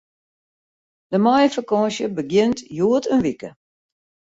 De 1.11 1.17
maaiefakânsje 1.23 2.05
begjint 2.15 2.59
hjoed 2.75 3.05
in 3.13 3.23
wike. 3.25 3.49